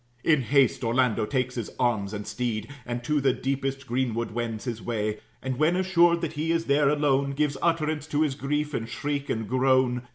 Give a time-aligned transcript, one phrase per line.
[0.23, 4.81] In haste, Orlando takes his arms and steed, And to the deepest greenwood wends his
[4.81, 5.19] way.
[5.43, 9.29] And when assured that he is there alone, Gives utterance to his grief in shriek
[9.29, 10.01] and groan.